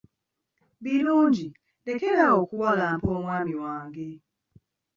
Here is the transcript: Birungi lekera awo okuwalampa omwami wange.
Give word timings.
Birungi 0.83 1.47
lekera 1.85 2.21
awo 2.29 2.37
okuwalampa 2.43 3.07
omwami 3.17 3.53
wange. 3.63 4.07